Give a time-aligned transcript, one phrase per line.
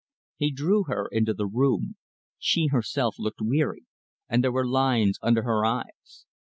[0.37, 1.95] He drew her into the room.
[2.39, 3.85] She herself looked weary,
[4.27, 6.25] and there were lines under her eyes.